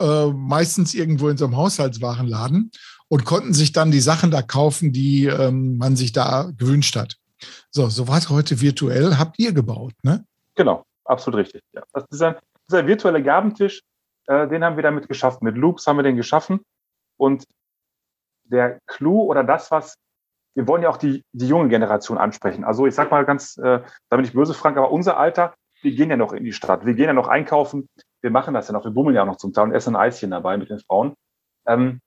äh, 0.00 0.26
meistens 0.26 0.94
irgendwo 0.94 1.28
in 1.28 1.36
so 1.36 1.44
einem 1.44 1.56
Haushaltswarenladen 1.56 2.70
und 3.12 3.26
konnten 3.26 3.52
sich 3.52 3.72
dann 3.72 3.90
die 3.90 4.00
Sachen 4.00 4.30
da 4.30 4.40
kaufen, 4.40 4.90
die 4.90 5.26
ähm, 5.26 5.76
man 5.76 5.96
sich 5.96 6.12
da 6.12 6.50
gewünscht 6.56 6.96
hat. 6.96 7.18
So, 7.70 7.90
so 7.90 8.08
was 8.08 8.30
heute 8.30 8.62
virtuell 8.62 9.18
habt 9.18 9.38
ihr 9.38 9.52
gebaut, 9.52 9.92
ne? 10.02 10.24
Genau, 10.54 10.86
absolut 11.04 11.40
richtig. 11.40 11.60
Ja. 11.74 11.82
Das 11.92 12.04
ist 12.10 12.22
ein, 12.22 12.36
dieser 12.70 12.86
virtuelle 12.86 13.22
Gabentisch, 13.22 13.82
äh, 14.28 14.48
den 14.48 14.64
haben 14.64 14.76
wir 14.76 14.82
damit 14.82 15.08
geschaffen. 15.08 15.44
Mit 15.44 15.58
Loops 15.58 15.86
haben 15.86 15.98
wir 15.98 16.04
den 16.04 16.16
geschaffen. 16.16 16.60
Und 17.18 17.44
der 18.44 18.78
Clou 18.86 19.24
oder 19.24 19.44
das, 19.44 19.70
was 19.70 19.94
wir 20.54 20.66
wollen 20.66 20.82
ja 20.82 20.88
auch 20.88 20.96
die, 20.96 21.22
die 21.32 21.48
junge 21.48 21.68
Generation 21.68 22.16
ansprechen. 22.16 22.64
Also 22.64 22.86
ich 22.86 22.94
sag 22.94 23.10
mal 23.10 23.26
ganz, 23.26 23.58
äh, 23.58 23.82
da 24.08 24.16
bin 24.16 24.24
ich 24.24 24.32
böse, 24.32 24.54
Frank, 24.54 24.78
aber 24.78 24.90
unser 24.90 25.18
Alter, 25.18 25.52
wir 25.82 25.94
gehen 25.94 26.08
ja 26.08 26.16
noch 26.16 26.32
in 26.32 26.44
die 26.44 26.54
Stadt, 26.54 26.86
wir 26.86 26.94
gehen 26.94 27.08
ja 27.08 27.12
noch 27.12 27.28
einkaufen, 27.28 27.90
wir 28.22 28.30
machen 28.30 28.54
das 28.54 28.68
ja 28.68 28.72
noch, 28.72 28.84
wir 28.84 28.90
bummeln 28.90 29.16
ja 29.16 29.22
auch 29.22 29.26
noch 29.26 29.36
zum 29.36 29.52
Teil 29.52 29.64
und 29.64 29.74
essen 29.74 29.96
ein 29.96 30.00
Eischen 30.00 30.30
dabei 30.30 30.56
mit 30.56 30.70
den 30.70 30.78
Frauen. 30.78 31.12
Ähm, 31.66 32.00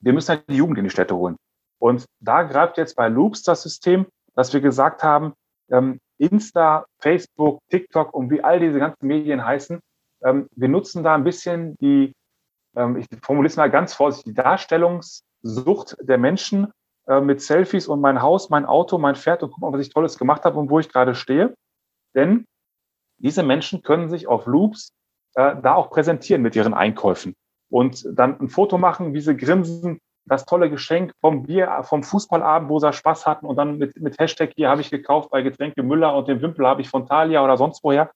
wir 0.00 0.12
müssen 0.12 0.28
halt 0.30 0.48
die 0.48 0.56
Jugend 0.56 0.78
in 0.78 0.84
die 0.84 0.90
Städte 0.90 1.16
holen. 1.16 1.36
Und 1.78 2.06
da 2.20 2.42
greift 2.42 2.76
jetzt 2.78 2.96
bei 2.96 3.08
Loops 3.08 3.42
das 3.42 3.62
System, 3.62 4.06
dass 4.34 4.52
wir 4.52 4.60
gesagt 4.60 5.02
haben, 5.02 5.34
ähm, 5.70 5.98
Insta, 6.18 6.86
Facebook, 6.98 7.60
TikTok 7.70 8.12
und 8.14 8.30
wie 8.30 8.42
all 8.42 8.58
diese 8.58 8.78
ganzen 8.78 9.06
Medien 9.06 9.44
heißen, 9.44 9.80
ähm, 10.24 10.48
wir 10.56 10.68
nutzen 10.68 11.04
da 11.04 11.14
ein 11.14 11.24
bisschen 11.24 11.76
die, 11.80 12.12
ähm, 12.76 12.96
ich 12.96 13.06
formuliere 13.22 13.50
es 13.50 13.56
mal 13.56 13.70
ganz 13.70 13.94
vorsichtig, 13.94 14.34
die 14.34 14.42
Darstellungssucht 14.42 15.96
der 16.00 16.18
Menschen 16.18 16.72
äh, 17.06 17.20
mit 17.20 17.40
Selfies 17.40 17.86
und 17.86 18.00
mein 18.00 18.20
Haus, 18.20 18.50
mein 18.50 18.66
Auto, 18.66 18.98
mein 18.98 19.14
Pferd 19.14 19.42
und 19.42 19.52
guck 19.52 19.60
mal, 19.60 19.72
was 19.72 19.80
ich 19.80 19.90
Tolles 19.90 20.18
gemacht 20.18 20.44
habe 20.44 20.58
und 20.58 20.70
wo 20.70 20.80
ich 20.80 20.88
gerade 20.88 21.14
stehe. 21.14 21.54
Denn 22.14 22.44
diese 23.18 23.42
Menschen 23.42 23.82
können 23.82 24.08
sich 24.08 24.26
auf 24.26 24.46
Loops 24.46 24.90
äh, 25.34 25.56
da 25.62 25.74
auch 25.74 25.90
präsentieren 25.90 26.42
mit 26.42 26.56
ihren 26.56 26.74
Einkäufen 26.74 27.34
und 27.70 28.06
dann 28.12 28.40
ein 28.40 28.48
Foto 28.48 28.78
machen, 28.78 29.14
wie 29.14 29.20
sie 29.20 29.36
grinsen, 29.36 30.00
das 30.24 30.44
tolle 30.44 30.70
Geschenk 30.70 31.12
vom 31.20 31.44
Bier, 31.44 31.80
vom 31.82 32.02
Fußballabend, 32.02 32.68
wo 32.68 32.78
sie 32.78 32.92
Spaß 32.92 33.26
hatten 33.26 33.46
und 33.46 33.56
dann 33.56 33.78
mit, 33.78 33.96
mit 34.00 34.18
Hashtag 34.18 34.52
hier 34.56 34.68
habe 34.68 34.80
ich 34.80 34.90
gekauft 34.90 35.30
bei 35.30 35.42
Getränke 35.42 35.82
Müller 35.82 36.14
und 36.14 36.28
den 36.28 36.42
Wimpel 36.42 36.66
habe 36.66 36.82
ich 36.82 36.88
von 36.88 37.06
Thalia 37.06 37.42
oder 37.42 37.56
sonst 37.56 37.82
woher. 37.82 38.10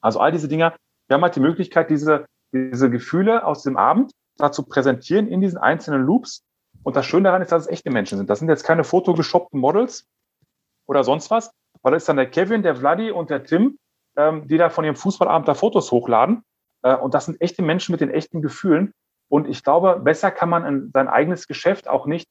Also 0.00 0.20
all 0.20 0.32
diese 0.32 0.48
Dinger. 0.48 0.74
Wir 1.08 1.14
haben 1.14 1.22
halt 1.22 1.36
die 1.36 1.40
Möglichkeit, 1.40 1.90
diese, 1.90 2.26
diese 2.52 2.90
Gefühle 2.90 3.46
aus 3.46 3.62
dem 3.62 3.76
Abend 3.76 4.12
da 4.36 4.50
zu 4.50 4.64
präsentieren 4.64 5.28
in 5.28 5.40
diesen 5.40 5.58
einzelnen 5.58 6.02
Loops. 6.02 6.42
Und 6.82 6.96
das 6.96 7.06
Schöne 7.06 7.24
daran 7.24 7.42
ist, 7.42 7.52
dass 7.52 7.62
es 7.62 7.68
echte 7.68 7.90
Menschen 7.90 8.18
sind. 8.18 8.28
Das 8.28 8.38
sind 8.38 8.48
jetzt 8.48 8.64
keine 8.64 8.84
fotogeshoppten 8.84 9.60
Models 9.60 10.06
oder 10.86 11.04
sonst 11.04 11.30
was, 11.30 11.50
weil 11.82 11.92
das 11.92 12.02
ist 12.02 12.08
dann 12.08 12.16
der 12.16 12.28
Kevin, 12.30 12.62
der 12.62 12.76
Vladi 12.76 13.10
und 13.10 13.30
der 13.30 13.44
Tim, 13.44 13.78
ähm, 14.16 14.46
die 14.46 14.58
da 14.58 14.70
von 14.70 14.84
ihrem 14.84 14.96
Fußballabend 14.96 15.48
da 15.48 15.54
Fotos 15.54 15.92
hochladen. 15.92 16.42
Äh, 16.84 16.94
und 16.94 17.14
das 17.14 17.24
sind 17.24 17.40
echte 17.40 17.62
Menschen 17.62 17.92
mit 17.92 18.00
den 18.00 18.10
echten 18.10 18.42
Gefühlen. 18.42 18.92
Und 19.28 19.48
ich 19.48 19.64
glaube, 19.64 19.98
besser 19.98 20.30
kann 20.30 20.48
man 20.48 20.90
sein 20.92 21.08
eigenes 21.08 21.48
Geschäft 21.48 21.88
auch 21.88 22.06
nicht 22.06 22.28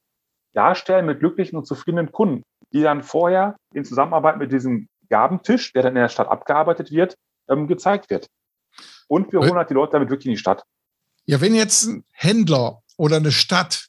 darstellen 0.53 1.07
mit 1.07 1.19
glücklichen 1.19 1.57
und 1.57 1.65
zufriedenen 1.65 2.11
Kunden, 2.11 2.43
die 2.71 2.83
dann 2.83 3.03
vorher 3.03 3.57
in 3.73 3.83
Zusammenarbeit 3.83 4.37
mit 4.37 4.51
diesem 4.51 4.87
Gabentisch, 5.09 5.73
der 5.73 5.83
dann 5.83 5.95
in 5.95 6.01
der 6.01 6.09
Stadt 6.09 6.29
abgearbeitet 6.29 6.91
wird, 6.91 7.15
ähm, 7.49 7.67
gezeigt 7.67 8.09
wird. 8.09 8.27
Und 9.07 9.33
wir 9.33 9.39
holen 9.39 9.55
halt 9.55 9.69
die 9.69 9.73
Leute 9.73 9.93
damit 9.93 10.09
wirklich 10.09 10.27
in 10.27 10.33
die 10.33 10.37
Stadt. 10.37 10.63
Ja, 11.25 11.41
wenn 11.41 11.55
jetzt 11.55 11.85
ein 11.85 12.05
Händler 12.11 12.81
oder 12.97 13.17
eine 13.17 13.31
Stadt 13.31 13.87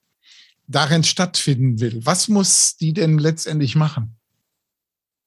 darin 0.67 1.05
stattfinden 1.05 1.81
will, 1.81 2.05
was 2.05 2.29
muss 2.29 2.77
die 2.77 2.95
denn 2.95 3.19
letztendlich 3.19 3.77
machen? 3.77 4.17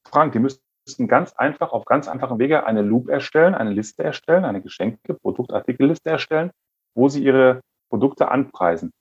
Frank, 0.09 0.33
die 0.33 0.39
müssen 0.39 0.59
ganz 1.07 1.33
einfach 1.33 1.71
auf 1.71 1.85
ganz 1.85 2.07
einfachen 2.07 2.39
Wege 2.39 2.65
eine 2.65 2.81
Loop 2.81 3.09
erstellen, 3.09 3.55
eine 3.55 3.71
Liste 3.71 4.03
erstellen, 4.03 4.45
eine 4.45 4.61
Geschenke, 4.61 5.13
Produktartikelliste 5.13 6.09
erstellen, 6.09 6.51
wo 6.95 7.09
sie 7.09 7.23
ihre 7.23 7.61
Produkte 7.89 8.29
anpreisen. 8.29 8.91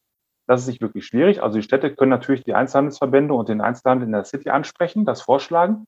Das 0.46 0.60
ist 0.60 0.68
nicht 0.68 0.80
wirklich 0.80 1.06
schwierig. 1.06 1.42
Also 1.42 1.58
die 1.58 1.62
Städte 1.62 1.94
können 1.94 2.10
natürlich 2.10 2.44
die 2.44 2.54
Einzelhandelsverbände 2.54 3.34
und 3.34 3.48
den 3.48 3.60
Einzelhandel 3.60 4.06
in 4.06 4.12
der 4.12 4.24
City 4.24 4.50
ansprechen, 4.50 5.04
das 5.04 5.22
vorschlagen. 5.22 5.86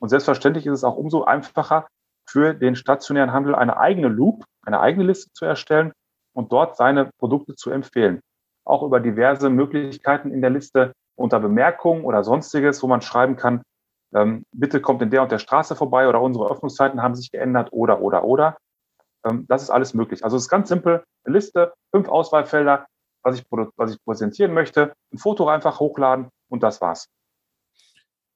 Und 0.00 0.08
selbstverständlich 0.08 0.66
ist 0.66 0.74
es 0.74 0.84
auch 0.84 0.96
umso 0.96 1.24
einfacher 1.24 1.86
für 2.28 2.54
den 2.54 2.74
stationären 2.74 3.32
Handel 3.32 3.54
eine 3.54 3.76
eigene 3.76 4.08
Loop, 4.08 4.44
eine 4.64 4.80
eigene 4.80 5.04
Liste 5.04 5.30
zu 5.32 5.44
erstellen 5.44 5.92
und 6.34 6.52
dort 6.52 6.76
seine 6.76 7.10
Produkte 7.18 7.54
zu 7.54 7.70
empfehlen. 7.70 8.20
Auch 8.64 8.82
über 8.82 9.00
diverse 9.00 9.50
Möglichkeiten 9.50 10.32
in 10.32 10.40
der 10.40 10.50
Liste 10.50 10.92
unter 11.16 11.40
Bemerkungen 11.40 12.04
oder 12.04 12.24
sonstiges, 12.24 12.82
wo 12.82 12.86
man 12.86 13.02
schreiben 13.02 13.36
kann, 13.36 13.62
ähm, 14.14 14.44
bitte 14.52 14.80
kommt 14.80 15.02
in 15.02 15.10
der 15.10 15.22
und 15.22 15.32
der 15.32 15.38
Straße 15.38 15.76
vorbei 15.76 16.08
oder 16.08 16.20
unsere 16.20 16.50
Öffnungszeiten 16.50 17.02
haben 17.02 17.14
sich 17.14 17.30
geändert 17.30 17.68
oder, 17.72 18.00
oder, 18.00 18.24
oder. 18.24 18.56
Ähm, 19.24 19.46
das 19.48 19.62
ist 19.62 19.70
alles 19.70 19.94
möglich. 19.94 20.24
Also 20.24 20.36
es 20.36 20.44
ist 20.44 20.48
ganz 20.48 20.68
simpel, 20.68 21.04
eine 21.24 21.34
Liste, 21.34 21.72
fünf 21.90 22.08
Auswahlfelder, 22.08 22.86
was 23.22 23.38
ich, 23.38 23.44
was 23.76 23.92
ich 23.92 24.04
präsentieren 24.04 24.52
möchte, 24.52 24.94
ein 25.12 25.18
Foto 25.18 25.48
einfach 25.48 25.80
hochladen 25.80 26.28
und 26.48 26.62
das 26.62 26.80
war's. 26.80 27.08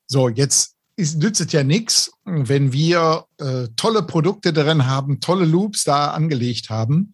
So, 0.06 0.28
jetzt 0.28 0.76
ist, 0.96 1.18
nützt 1.18 1.40
es 1.40 1.52
ja 1.52 1.64
nichts, 1.64 2.12
wenn 2.24 2.72
wir 2.72 3.26
äh, 3.38 3.68
tolle 3.76 4.02
Produkte 4.02 4.52
drin 4.52 4.86
haben, 4.86 5.20
tolle 5.20 5.44
Loops 5.44 5.84
da 5.84 6.12
angelegt 6.12 6.70
haben. 6.70 7.12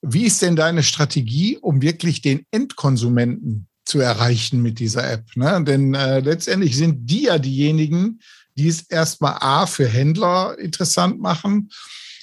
Wie 0.00 0.24
ist 0.24 0.42
denn 0.42 0.56
deine 0.56 0.82
Strategie, 0.82 1.58
um 1.58 1.82
wirklich 1.82 2.22
den 2.22 2.46
Endkonsumenten 2.50 3.68
zu 3.84 4.00
erreichen 4.00 4.62
mit 4.62 4.78
dieser 4.78 5.10
App. 5.10 5.24
Ne? 5.36 5.62
Denn 5.64 5.94
äh, 5.94 6.20
letztendlich 6.20 6.76
sind 6.76 7.08
die 7.10 7.24
ja 7.24 7.38
diejenigen, 7.38 8.20
die 8.56 8.68
es 8.68 8.82
erstmal 8.82 9.36
A 9.40 9.66
für 9.66 9.86
Händler 9.86 10.58
interessant 10.58 11.20
machen. 11.20 11.70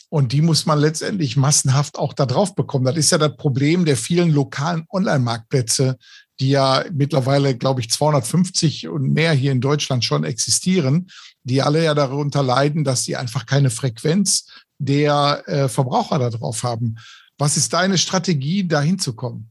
Und 0.10 0.34
die 0.34 0.42
muss 0.42 0.66
man 0.66 0.80
letztendlich 0.80 1.38
massenhaft 1.38 1.98
auch 1.98 2.14
da 2.14 2.26
drauf 2.26 2.54
bekommen. 2.54 2.84
Das 2.84 2.98
ist 2.98 3.12
ja 3.12 3.18
das 3.18 3.38
Problem 3.38 3.86
der 3.86 3.96
vielen 3.96 4.32
lokalen 4.32 4.86
Online-Marktplätze, 4.90 5.98
die 6.42 6.50
ja 6.50 6.84
mittlerweile, 6.92 7.56
glaube 7.56 7.80
ich, 7.80 7.90
250 7.90 8.90
und 8.90 9.14
mehr 9.14 9.32
hier 9.32 9.54
in 9.54 9.62
Deutschland 9.62 10.04
schon 10.04 10.26
existieren, 10.26 11.08
die 11.44 11.62
alle 11.62 11.84
ja 11.84 11.94
darunter 11.94 12.44
leiden, 12.44 12.84
dass 12.84 13.06
sie 13.06 13.16
einfach 13.16 13.46
keine 13.46 13.70
Frequenz 13.70 14.48
der 14.80 15.44
äh, 15.46 15.70
Verbraucher 15.70 16.20
da 16.20 16.30
drauf 16.30 16.64
haben. 16.64 16.96
Was 17.38 17.56
ist 17.56 17.72
deine 17.74 17.98
Strategie, 17.98 18.68
da 18.68 18.82
hinzukommen? 18.82 19.51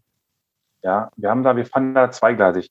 Ja, 0.82 1.10
wir 1.16 1.30
haben 1.30 1.42
da, 1.42 1.56
wir 1.56 1.66
fanden 1.66 1.94
da 1.94 2.10
zweigleisig. 2.10 2.70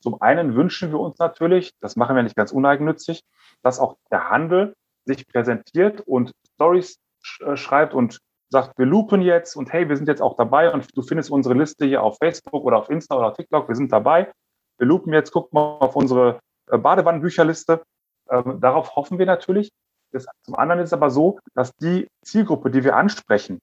Zum 0.00 0.20
einen 0.20 0.54
wünschen 0.54 0.90
wir 0.90 1.00
uns 1.00 1.18
natürlich, 1.18 1.72
das 1.80 1.96
machen 1.96 2.14
wir 2.14 2.22
nicht 2.22 2.36
ganz 2.36 2.52
uneigennützig, 2.52 3.24
dass 3.62 3.80
auch 3.80 3.96
der 4.10 4.28
Handel 4.28 4.74
sich 5.06 5.26
präsentiert 5.26 6.02
und 6.02 6.32
Stories 6.54 6.98
äh, 7.40 7.56
schreibt 7.56 7.94
und 7.94 8.18
sagt, 8.50 8.78
wir 8.78 8.86
loopen 8.86 9.22
jetzt 9.22 9.56
und 9.56 9.72
hey, 9.72 9.88
wir 9.88 9.96
sind 9.96 10.08
jetzt 10.08 10.20
auch 10.20 10.36
dabei 10.36 10.72
und 10.72 10.86
du 10.94 11.02
findest 11.02 11.30
unsere 11.30 11.54
Liste 11.54 11.86
hier 11.86 12.02
auf 12.02 12.18
Facebook 12.18 12.64
oder 12.64 12.76
auf 12.76 12.90
Insta 12.90 13.16
oder 13.16 13.28
auf 13.28 13.36
TikTok, 13.36 13.66
wir 13.66 13.74
sind 13.74 13.90
dabei. 13.90 14.30
Wir 14.78 14.86
loopen 14.86 15.12
jetzt, 15.12 15.32
guck 15.32 15.52
mal 15.52 15.78
auf 15.78 15.96
unsere 15.96 16.38
äh, 16.70 16.76
Badewannenbücherliste. 16.76 17.82
Ähm, 18.30 18.60
darauf 18.60 18.94
hoffen 18.94 19.18
wir 19.18 19.26
natürlich. 19.26 19.70
Das, 20.12 20.26
zum 20.42 20.54
anderen 20.54 20.80
ist 20.82 20.90
es 20.90 20.92
aber 20.92 21.10
so, 21.10 21.38
dass 21.54 21.74
die 21.76 22.08
Zielgruppe, 22.22 22.70
die 22.70 22.84
wir 22.84 22.96
ansprechen, 22.96 23.58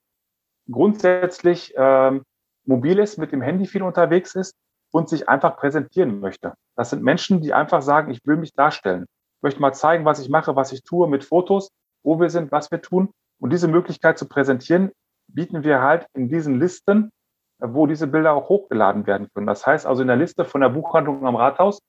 grundsätzlich 0.71 1.73
ähm, 1.77 2.23
mobil 2.69 2.99
ist, 2.99 3.17
mit 3.17 3.31
dem 3.31 3.41
Handy 3.41 3.65
viel 3.65 3.83
unterwegs 3.83 4.35
ist 4.35 4.55
und 4.91 5.09
sich 5.09 5.27
einfach 5.27 5.57
präsentieren 5.57 6.19
möchte. 6.19 6.53
Das 6.75 6.91
sind 6.91 7.03
Menschen, 7.03 7.41
die 7.41 7.53
einfach 7.53 7.81
sagen, 7.81 8.11
ich 8.11 8.25
will 8.25 8.37
mich 8.37 8.53
darstellen. 8.53 9.05
Ich 9.37 9.43
möchte 9.43 9.61
mal 9.61 9.73
zeigen, 9.73 10.05
was 10.05 10.19
ich 10.19 10.29
mache, 10.29 10.55
was 10.55 10.71
ich 10.71 10.83
tue 10.83 11.09
mit 11.09 11.23
Fotos, 11.23 11.69
wo 12.03 12.19
wir 12.19 12.29
sind, 12.29 12.51
was 12.51 12.71
wir 12.71 12.81
tun. 12.81 13.09
Und 13.39 13.51
diese 13.51 13.67
Möglichkeit 13.67 14.17
zu 14.17 14.27
präsentieren, 14.27 14.91
bieten 15.27 15.63
wir 15.63 15.81
halt 15.81 16.07
in 16.13 16.29
diesen 16.29 16.59
Listen, 16.59 17.11
wo 17.59 17.87
diese 17.87 18.07
Bilder 18.07 18.33
auch 18.33 18.49
hochgeladen 18.49 19.05
werden 19.05 19.29
können. 19.33 19.47
Das 19.47 19.65
heißt 19.65 19.85
also 19.85 20.01
in 20.01 20.07
der 20.07 20.17
Liste 20.17 20.45
von 20.45 20.61
der 20.61 20.69
Buchhandlung 20.69 21.25
am 21.25 21.35
Rathaus 21.35 21.79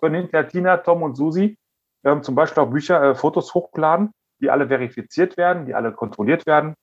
können 0.00 0.14
hinterher 0.14 0.48
Tina, 0.48 0.76
Tom 0.78 1.02
und 1.02 1.16
Susi 1.16 1.56
ähm, 2.04 2.22
zum 2.22 2.34
Beispiel 2.34 2.62
auch 2.62 2.70
Bücher, 2.70 3.02
äh, 3.02 3.14
Fotos 3.14 3.52
hochladen, 3.54 4.12
die 4.40 4.50
alle 4.50 4.68
verifiziert 4.68 5.36
werden, 5.36 5.66
die 5.66 5.74
alle 5.74 5.92
kontrolliert 5.92 6.46
werden, 6.46 6.74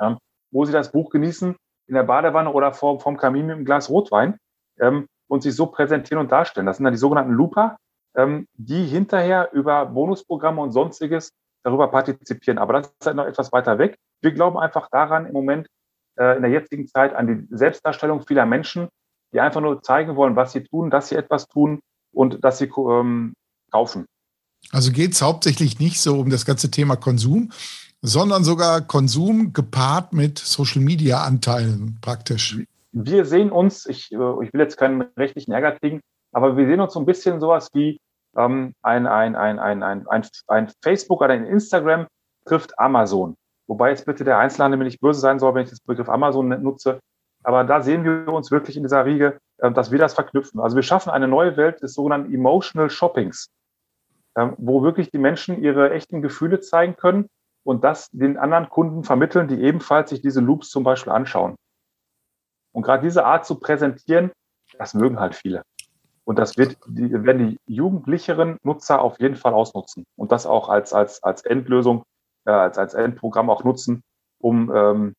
ähm, 0.00 0.18
wo 0.50 0.64
sie 0.64 0.72
das 0.72 0.92
Buch 0.92 1.10
genießen 1.10 1.56
in 1.86 1.94
der 1.94 2.02
Badewanne 2.04 2.52
oder 2.52 2.72
vor, 2.72 3.00
vorm 3.00 3.16
Kamin 3.16 3.46
mit 3.46 3.56
einem 3.56 3.64
Glas 3.64 3.90
Rotwein 3.90 4.38
ähm, 4.80 5.06
und 5.28 5.42
sich 5.42 5.54
so 5.54 5.66
präsentieren 5.66 6.20
und 6.20 6.32
darstellen. 6.32 6.66
Das 6.66 6.76
sind 6.76 6.84
dann 6.84 6.94
die 6.94 6.98
sogenannten 6.98 7.32
Looper, 7.32 7.76
ähm, 8.16 8.46
die 8.54 8.84
hinterher 8.84 9.50
über 9.52 9.86
Bonusprogramme 9.86 10.60
und 10.60 10.72
sonstiges 10.72 11.30
darüber 11.62 11.88
partizipieren. 11.88 12.58
Aber 12.58 12.74
das 12.74 12.86
ist 12.88 13.06
halt 13.06 13.16
noch 13.16 13.26
etwas 13.26 13.52
weiter 13.52 13.78
weg. 13.78 13.96
Wir 14.20 14.32
glauben 14.32 14.58
einfach 14.58 14.88
daran 14.90 15.26
im 15.26 15.32
Moment, 15.32 15.68
äh, 16.16 16.36
in 16.36 16.42
der 16.42 16.50
jetzigen 16.50 16.86
Zeit, 16.86 17.14
an 17.14 17.26
die 17.26 17.56
Selbstdarstellung 17.56 18.26
vieler 18.26 18.46
Menschen, 18.46 18.88
die 19.32 19.40
einfach 19.40 19.60
nur 19.60 19.82
zeigen 19.82 20.16
wollen, 20.16 20.36
was 20.36 20.52
sie 20.52 20.62
tun, 20.62 20.90
dass 20.90 21.08
sie 21.08 21.16
etwas 21.16 21.48
tun 21.48 21.80
und 22.12 22.44
dass 22.44 22.58
sie 22.58 22.70
ähm, 22.76 23.34
kaufen. 23.70 24.06
Also 24.70 24.92
geht 24.92 25.12
es 25.12 25.22
hauptsächlich 25.22 25.78
nicht 25.78 26.00
so 26.00 26.20
um 26.20 26.30
das 26.30 26.46
ganze 26.46 26.70
Thema 26.70 26.96
Konsum, 26.96 27.52
sondern 28.06 28.44
sogar 28.44 28.82
Konsum 28.82 29.54
gepaart 29.54 30.12
mit 30.12 30.38
Social-Media-Anteilen 30.38 31.96
praktisch. 32.02 32.58
Wir 32.92 33.24
sehen 33.24 33.50
uns, 33.50 33.86
ich, 33.86 34.12
äh, 34.12 34.44
ich 34.44 34.52
will 34.52 34.60
jetzt 34.60 34.76
keinen 34.76 35.06
rechtlichen 35.16 35.52
Ärger 35.52 35.72
kriegen, 35.72 36.00
aber 36.30 36.54
wir 36.58 36.66
sehen 36.66 36.80
uns 36.80 36.92
so 36.92 37.00
ein 37.00 37.06
bisschen 37.06 37.40
sowas 37.40 37.70
wie 37.72 37.98
ähm, 38.36 38.74
ein, 38.82 39.06
ein, 39.06 39.34
ein, 39.34 39.58
ein, 39.58 39.82
ein, 39.82 40.06
ein, 40.06 40.26
ein 40.48 40.70
Facebook 40.82 41.22
oder 41.22 41.32
ein 41.32 41.46
Instagram 41.46 42.06
trifft 42.44 42.78
Amazon. 42.78 43.36
Wobei 43.68 43.88
jetzt 43.88 44.04
bitte 44.04 44.22
der 44.22 44.36
Einzelhandel 44.36 44.76
mir 44.76 44.84
nicht 44.84 45.00
böse 45.00 45.20
sein 45.20 45.38
soll, 45.38 45.54
wenn 45.54 45.64
ich 45.64 45.70
das 45.70 45.80
Begriff 45.80 46.10
Amazon 46.10 46.48
nutze. 46.62 47.00
Aber 47.42 47.64
da 47.64 47.80
sehen 47.80 48.04
wir 48.04 48.28
uns 48.28 48.50
wirklich 48.50 48.76
in 48.76 48.82
dieser 48.82 49.06
Riege, 49.06 49.38
äh, 49.58 49.72
dass 49.72 49.90
wir 49.90 49.98
das 49.98 50.12
verknüpfen. 50.12 50.60
Also 50.60 50.76
wir 50.76 50.82
schaffen 50.82 51.08
eine 51.08 51.26
neue 51.26 51.56
Welt 51.56 51.82
des 51.82 51.94
sogenannten 51.94 52.34
Emotional 52.34 52.90
Shoppings, 52.90 53.48
ähm, 54.36 54.52
wo 54.58 54.82
wirklich 54.82 55.10
die 55.10 55.18
Menschen 55.18 55.62
ihre 55.62 55.90
echten 55.90 56.20
Gefühle 56.20 56.60
zeigen 56.60 56.96
können 56.96 57.28
und 57.64 57.82
das 57.82 58.10
den 58.10 58.36
anderen 58.36 58.68
Kunden 58.68 59.04
vermitteln, 59.04 59.48
die 59.48 59.60
ebenfalls 59.60 60.10
sich 60.10 60.20
diese 60.20 60.40
Loops 60.40 60.70
zum 60.70 60.84
Beispiel 60.84 61.12
anschauen. 61.12 61.56
Und 62.72 62.82
gerade 62.82 63.02
diese 63.02 63.24
Art 63.24 63.46
zu 63.46 63.58
präsentieren, 63.58 64.32
das 64.78 64.94
mögen 64.94 65.18
halt 65.18 65.34
viele. 65.34 65.62
Und 66.24 66.38
das 66.38 66.56
wird, 66.56 66.78
die, 66.86 67.12
werden 67.12 67.48
die 67.48 67.58
jugendlicheren 67.66 68.58
Nutzer 68.62 69.00
auf 69.00 69.20
jeden 69.20 69.36
Fall 69.36 69.52
ausnutzen 69.52 70.04
und 70.16 70.32
das 70.32 70.46
auch 70.46 70.68
als, 70.68 70.92
als, 70.92 71.22
als 71.22 71.44
Endlösung, 71.44 72.04
äh, 72.46 72.50
als, 72.50 72.78
als 72.78 72.94
Endprogramm 72.94 73.50
auch 73.50 73.62
nutzen, 73.62 74.02
um 74.38 74.74
ähm, 74.74 75.14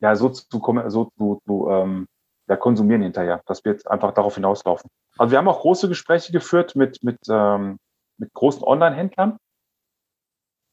ja 0.00 0.14
so 0.14 0.28
zu, 0.28 0.46
so 0.86 1.10
zu, 1.16 1.40
zu 1.46 1.68
ähm, 1.70 2.06
ja, 2.48 2.56
konsumieren 2.56 3.02
hinterher. 3.02 3.42
Das 3.46 3.64
wird 3.64 3.86
einfach 3.88 4.12
darauf 4.12 4.36
hinauslaufen. 4.36 4.88
Also 5.18 5.32
wir 5.32 5.38
haben 5.38 5.48
auch 5.48 5.60
große 5.60 5.88
Gespräche 5.88 6.32
geführt 6.32 6.76
mit, 6.76 7.02
mit, 7.02 7.18
ähm, 7.28 7.78
mit 8.18 8.32
großen 8.32 8.62
Online-Händlern. 8.62 9.38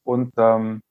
Und 0.04 0.32
ähm, 0.36 0.82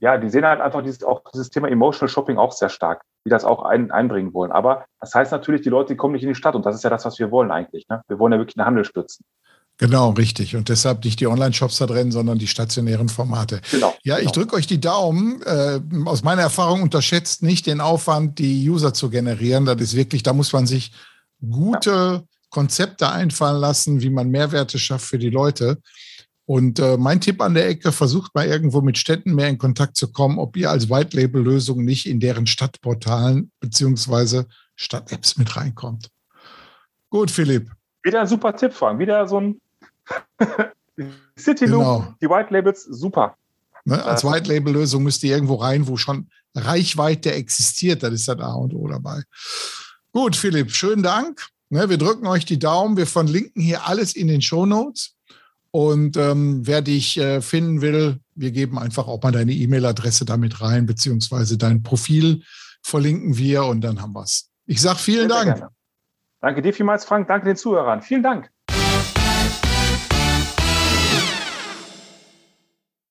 ja, 0.00 0.18
die 0.18 0.28
sehen 0.28 0.44
halt 0.44 0.60
einfach 0.60 0.82
dieses, 0.82 1.04
auch 1.04 1.22
dieses 1.32 1.50
Thema 1.50 1.68
Emotional 1.68 2.08
Shopping 2.08 2.38
auch 2.38 2.52
sehr 2.52 2.68
stark 2.68 3.02
die 3.24 3.30
das 3.30 3.44
auch 3.44 3.62
ein, 3.62 3.90
einbringen 3.90 4.32
wollen. 4.32 4.52
Aber 4.52 4.84
das 5.00 5.14
heißt 5.14 5.32
natürlich, 5.32 5.62
die 5.62 5.68
Leute, 5.68 5.92
die 5.92 5.96
kommen 5.96 6.14
nicht 6.14 6.22
in 6.22 6.28
die 6.28 6.34
Stadt 6.34 6.54
und 6.54 6.64
das 6.64 6.74
ist 6.74 6.84
ja 6.84 6.90
das, 6.90 7.04
was 7.04 7.18
wir 7.18 7.30
wollen 7.30 7.50
eigentlich. 7.50 7.86
Ne? 7.88 8.02
Wir 8.08 8.18
wollen 8.18 8.32
ja 8.32 8.38
wirklich 8.38 8.54
den 8.54 8.64
Handel 8.64 8.84
stützen. 8.84 9.24
Genau, 9.76 10.10
richtig. 10.10 10.56
Und 10.56 10.68
deshalb 10.68 11.04
nicht 11.04 11.20
die 11.20 11.26
Online-Shops 11.26 11.78
da 11.78 11.86
drin, 11.86 12.12
sondern 12.12 12.38
die 12.38 12.46
stationären 12.46 13.08
Formate. 13.08 13.62
Genau. 13.70 13.94
Ja, 14.02 14.16
ich 14.16 14.24
genau. 14.24 14.32
drücke 14.32 14.56
euch 14.56 14.66
die 14.66 14.80
Daumen. 14.80 15.40
Äh, 15.42 15.80
aus 16.04 16.22
meiner 16.22 16.42
Erfahrung 16.42 16.82
unterschätzt 16.82 17.42
nicht 17.42 17.66
den 17.66 17.80
Aufwand, 17.80 18.38
die 18.38 18.68
User 18.68 18.92
zu 18.92 19.08
generieren. 19.08 19.64
Das 19.64 19.80
ist 19.80 19.96
wirklich, 19.96 20.22
da 20.22 20.34
muss 20.34 20.52
man 20.52 20.66
sich 20.66 20.92
gute 21.40 21.90
ja. 21.90 22.22
Konzepte 22.50 23.10
einfallen 23.10 23.58
lassen, 23.58 24.02
wie 24.02 24.10
man 24.10 24.28
Mehrwerte 24.28 24.78
schafft 24.78 25.06
für 25.06 25.18
die 25.18 25.30
Leute. 25.30 25.78
Und 26.50 26.80
äh, 26.80 26.96
mein 26.96 27.20
Tipp 27.20 27.40
an 27.42 27.54
der 27.54 27.68
Ecke, 27.68 27.92
versucht 27.92 28.34
mal 28.34 28.44
irgendwo 28.44 28.80
mit 28.80 28.98
Städten 28.98 29.36
mehr 29.36 29.48
in 29.48 29.56
Kontakt 29.56 29.96
zu 29.96 30.10
kommen, 30.10 30.40
ob 30.40 30.56
ihr 30.56 30.68
als 30.68 30.90
White-Label-Lösung 30.90 31.84
nicht 31.84 32.06
in 32.08 32.18
deren 32.18 32.48
Stadtportalen 32.48 33.52
beziehungsweise 33.60 34.48
Stadt-Apps 34.74 35.36
mit 35.36 35.56
reinkommt. 35.56 36.10
Gut, 37.08 37.30
Philipp. 37.30 37.70
Wieder 38.02 38.22
ein 38.22 38.26
super 38.26 38.56
Tipp, 38.56 38.72
Frank. 38.72 38.98
Wieder 38.98 39.28
so 39.28 39.38
ein 39.38 39.60
City 41.38 41.66
Loop, 41.66 41.82
genau. 41.82 42.14
die 42.20 42.28
White 42.28 42.52
Labels, 42.52 42.82
super. 42.82 43.36
Ne, 43.84 44.04
als 44.04 44.24
White 44.24 44.48
Label 44.48 44.72
Lösung 44.72 45.04
müsst 45.04 45.22
ihr 45.22 45.32
irgendwo 45.32 45.54
rein, 45.54 45.86
wo 45.86 45.96
schon 45.96 46.30
Reichweite 46.56 47.32
existiert. 47.32 48.02
Das 48.02 48.12
ist 48.12 48.26
das 48.26 48.40
A 48.40 48.54
und 48.54 48.74
O 48.74 48.88
dabei. 48.88 49.22
Gut, 50.10 50.34
Philipp, 50.34 50.72
schönen 50.72 51.04
Dank. 51.04 51.46
Ne, 51.68 51.88
wir 51.88 51.96
drücken 51.96 52.26
euch 52.26 52.44
die 52.44 52.58
Daumen. 52.58 52.96
Wir 52.96 53.06
verlinken 53.06 53.62
hier 53.62 53.86
alles 53.86 54.16
in 54.16 54.26
den 54.26 54.42
Show 54.42 54.66
Notes. 54.66 55.14
Und 55.72 56.16
ähm, 56.16 56.66
wer 56.66 56.82
dich 56.82 57.16
äh, 57.18 57.40
finden 57.40 57.80
will, 57.80 58.18
wir 58.34 58.50
geben 58.50 58.78
einfach 58.78 59.06
auch 59.06 59.22
mal 59.22 59.30
deine 59.30 59.52
E-Mail-Adresse 59.52 60.24
damit 60.24 60.60
rein, 60.60 60.86
beziehungsweise 60.86 61.58
dein 61.58 61.82
Profil 61.82 62.42
verlinken 62.82 63.36
wir 63.36 63.64
und 63.64 63.82
dann 63.82 64.00
haben 64.00 64.12
wir 64.14 64.22
es. 64.22 64.50
Ich 64.66 64.80
sage 64.80 64.98
vielen 64.98 65.28
sehr, 65.28 65.44
Dank. 65.44 65.58
Sehr 65.58 65.70
Danke 66.40 66.62
dir 66.62 66.72
vielmals, 66.72 67.04
Frank. 67.04 67.28
Danke 67.28 67.46
den 67.46 67.56
Zuhörern. 67.56 68.02
Vielen 68.02 68.22
Dank. 68.22 68.50